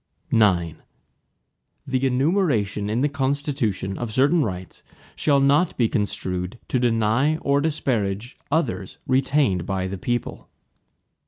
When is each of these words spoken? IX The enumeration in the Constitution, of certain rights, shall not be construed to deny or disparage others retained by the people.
IX 0.33 0.79
The 1.85 2.07
enumeration 2.07 2.89
in 2.89 3.01
the 3.01 3.07
Constitution, 3.07 3.99
of 3.99 4.11
certain 4.11 4.41
rights, 4.43 4.81
shall 5.15 5.39
not 5.39 5.77
be 5.77 5.87
construed 5.87 6.57
to 6.69 6.79
deny 6.79 7.37
or 7.37 7.61
disparage 7.61 8.35
others 8.49 8.97
retained 9.05 9.67
by 9.67 9.85
the 9.85 9.99
people. 9.99 10.49